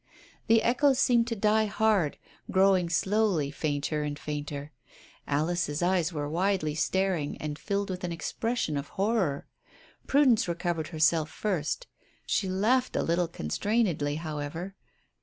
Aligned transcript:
The 0.47 0.63
echoes 0.63 0.97
seemed 0.97 1.27
to 1.27 1.35
die 1.35 1.67
hard, 1.67 2.17
growing 2.49 2.89
slowly 2.89 3.51
fainter 3.51 4.01
and 4.01 4.17
fainter. 4.17 4.71
Alice's 5.27 5.83
eyes 5.83 6.11
were 6.11 6.27
widely 6.27 6.73
staring 6.73 7.37
and 7.37 7.59
filled 7.59 7.91
with 7.91 8.03
an 8.03 8.11
expression 8.11 8.77
of 8.77 8.87
horror. 8.97 9.45
Prudence 10.07 10.47
recovered 10.47 10.87
herself 10.87 11.29
first. 11.29 11.85
She 12.25 12.49
laughed 12.49 12.95
a 12.95 13.03
little 13.03 13.27
constrainedly, 13.27 14.15
however. 14.17 14.75